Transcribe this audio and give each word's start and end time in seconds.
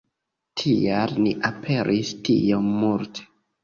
Tial 0.61 1.13
ni 1.27 1.35
aperis 1.51 2.13
tiom 2.27 2.77
multe. 2.83 3.33